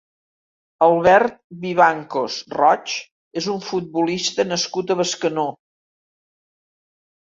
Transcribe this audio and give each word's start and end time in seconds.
Albert 0.85 1.37
Vivancos 1.65 2.39
Roig 2.57 2.97
és 3.45 3.53
un 3.57 3.63
futbolista 3.69 4.49
nascut 4.53 4.99
a 4.99 5.01
Bescanó. 5.07 5.49